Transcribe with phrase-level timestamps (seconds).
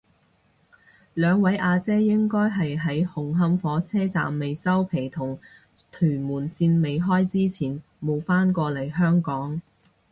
[1.13, 5.37] 兩位阿姐應該係喺紅磡火車站未收皮同
[5.91, 9.61] 屯馬綫未開之前冇返過嚟香港